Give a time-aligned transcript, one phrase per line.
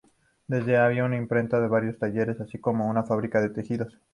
[0.47, 3.99] Donde había una imprenta y varios talleres, así como una fábrica de tejidos.